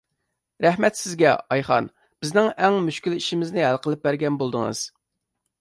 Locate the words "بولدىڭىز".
4.43-4.87